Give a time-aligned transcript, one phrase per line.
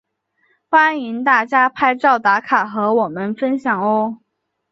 [0.67, 4.17] 欢迎大家拍照打卡和我们分享喔！